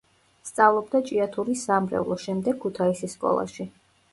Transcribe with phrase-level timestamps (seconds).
[0.49, 3.69] სწავლობდა ჭიათურის სამრევლო, შემდეგ ქუთაისის სკოლაში.